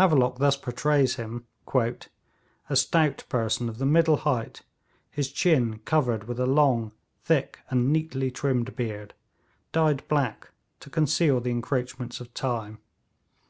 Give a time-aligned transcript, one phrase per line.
[0.00, 2.06] Havelock thus portrays him: 'A
[2.76, 4.62] stout person of the middle height,
[5.10, 6.92] his chin covered with a long
[7.24, 9.12] thick and neatly trimmed beard,
[9.72, 10.48] dyed black
[10.80, 12.78] to conceal the encroachments of time.